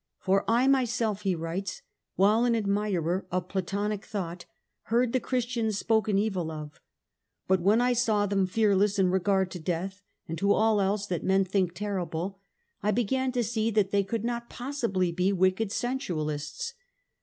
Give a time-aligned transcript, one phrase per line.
[0.25, 4.45] 'P'or I my self,' "* he writes, * while an admirer of Platonic thought,
[4.85, 6.79] heard the Christians spoken evil of;
[7.47, 11.05] but when I saw them fear less in regard to death, and to all else
[11.05, 12.39] that men think terrible,
[12.81, 16.73] I began to see that they could not possibly be wicked sensualists.